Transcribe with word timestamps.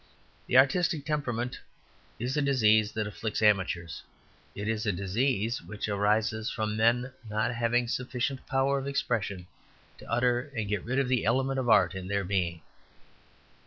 The 0.47 0.57
artistic 0.57 1.05
temperament 1.05 1.59
is 2.17 2.35
a 2.35 2.41
disease 2.41 2.91
that 2.93 3.05
afflicts 3.05 3.39
amateurs. 3.43 4.01
It 4.55 4.67
is 4.67 4.87
a 4.87 4.91
disease 4.91 5.61
which 5.61 5.87
arises 5.87 6.49
from 6.49 6.75
men 6.75 7.13
not 7.29 7.53
having 7.53 7.87
sufficient 7.87 8.43
power 8.47 8.79
of 8.79 8.87
expression 8.87 9.45
to 9.99 10.11
utter 10.11 10.51
and 10.57 10.67
get 10.67 10.83
rid 10.85 10.97
of 10.97 11.07
the 11.07 11.23
element 11.23 11.59
of 11.59 11.69
art 11.69 11.93
in 11.93 12.07
their 12.07 12.23
being. 12.23 12.63